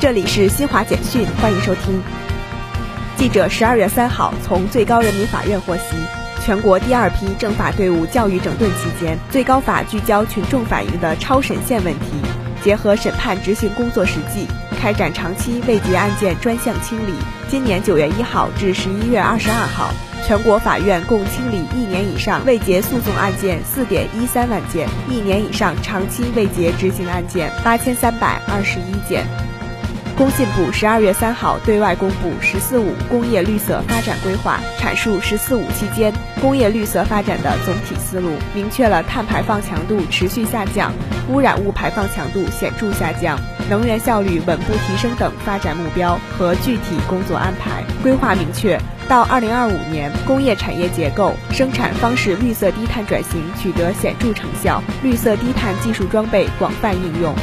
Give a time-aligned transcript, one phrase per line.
[0.00, 2.00] 这里是新华简讯，欢迎收听。
[3.18, 5.82] 记者十二月三号从最高人民法院获悉，
[6.42, 12.06] 全国第二批政法队伍教育整顿期间，最高法聚焦群众反映的超审限问题，
[12.64, 14.46] 结合审判执行工作实际，
[14.80, 17.12] 开展长期未结案件专项清理。
[17.50, 19.90] 今年九月一号至十一月二十二号。
[20.26, 29.26] 全国法院共清理一年以上未结诉讼案件四点一三万件，一年以上长期未结执行案件八千三百二十一件。
[30.20, 36.12] 工信部十二月三号对外公布“十四五”工业绿色发展规划，阐述“十四五”期间
[36.42, 40.92] 工业绿色发展的总体思路，明确了碳排放强度持续下降、
[41.30, 47.82] 污染物排放强度显著下降、能源效率稳步提升等发展目标和具体工作安排。
[48.02, 48.78] 规划明确。
[49.08, 57.34] 到二零二五年，工业产业结构、生产方式绿色低碳转型取得显著成效，绿色低碳技术装备广泛应用，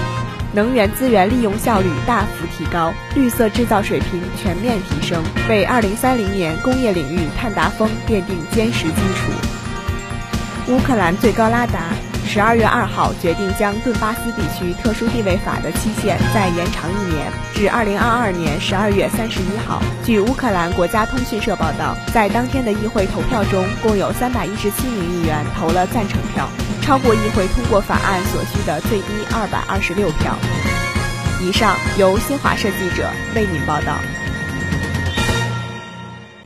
[0.58, 10.74] 能源资源利用效率大幅提高，绿色制造水平全面提升，为二零三零年工业领域碳达峰奠定坚实基础。
[10.74, 11.94] 乌克兰最高拉达。
[12.26, 19.82] 十二月二号决定将顿巴斯地区特殊地位法的期限再延长一年，至二零二二年十二月三十一号。
[20.04, 26.50] 据乌克兰国家通讯社报道，在当天的议会投票中，共有三百一十七名议员投了赞成票，
[26.88, 30.38] 超过议会通过法案所需的最低二百二十六票。
[31.42, 34.00] 以上由新华社记者为您报道。